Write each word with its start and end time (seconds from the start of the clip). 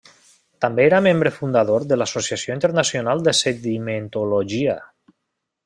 També 0.63 0.83
era 0.85 1.01
membre 1.07 1.31
fundador 1.35 1.85
de 1.91 1.99
l'Associació 1.99 2.57
Internacional 2.57 3.21
de 3.29 3.35
Sedimentologia. 3.43 4.81